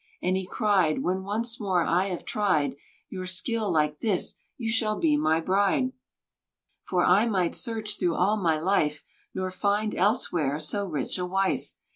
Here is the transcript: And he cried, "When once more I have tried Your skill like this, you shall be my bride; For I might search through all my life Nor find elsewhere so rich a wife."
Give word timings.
And 0.23 0.35
he 0.35 0.47
cried, 0.47 1.03
"When 1.03 1.21
once 1.21 1.59
more 1.59 1.83
I 1.83 2.07
have 2.07 2.25
tried 2.25 2.75
Your 3.09 3.27
skill 3.27 3.71
like 3.71 3.99
this, 3.99 4.37
you 4.57 4.71
shall 4.71 4.97
be 4.97 5.15
my 5.15 5.39
bride; 5.39 5.93
For 6.81 7.05
I 7.05 7.27
might 7.27 7.53
search 7.53 7.99
through 7.99 8.15
all 8.15 8.37
my 8.37 8.57
life 8.59 9.03
Nor 9.35 9.51
find 9.51 9.93
elsewhere 9.93 10.59
so 10.59 10.87
rich 10.87 11.19
a 11.19 11.25
wife." 11.27 11.75